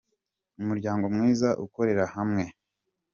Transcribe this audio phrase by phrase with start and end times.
[0.61, 2.43] Umuryango mwiza ukorera hamwe.